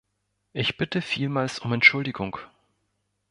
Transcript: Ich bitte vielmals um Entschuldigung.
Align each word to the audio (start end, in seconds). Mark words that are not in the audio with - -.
Ich 0.53 0.77
bitte 0.77 0.99
vielmals 1.03 1.59
um 1.59 1.73
Entschuldigung. 1.73 2.39